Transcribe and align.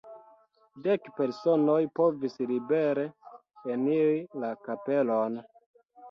Dek 0.85 1.09
personoj 1.17 1.75
povis 1.99 2.37
libere 2.51 3.03
eniri 3.73 4.15
la 4.45 4.49
kapelon. 4.69 5.37